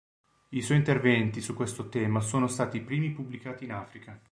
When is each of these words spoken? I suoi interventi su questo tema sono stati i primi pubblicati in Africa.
I 0.49 0.63
suoi 0.63 0.77
interventi 0.79 1.41
su 1.41 1.53
questo 1.53 1.87
tema 1.87 2.21
sono 2.21 2.47
stati 2.47 2.77
i 2.77 2.81
primi 2.83 3.11
pubblicati 3.11 3.65
in 3.65 3.73
Africa. 3.73 4.19